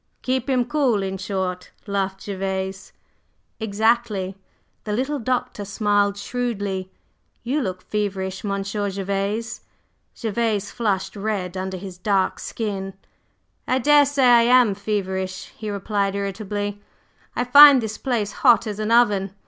[0.23, 2.91] "Keep him cool, in short!" laughed Gervase.
[3.59, 4.35] "Exactly!"
[4.83, 6.91] The little Doctor smiled shrewdly.
[7.43, 9.61] "You look feverish, Monsieur Gervase."
[10.19, 12.95] Gervase flushed red under his dark skin.
[13.67, 16.81] "I daresay I am feverish," he replied irritably,
[17.35, 19.35] "I find this place hot as an oven.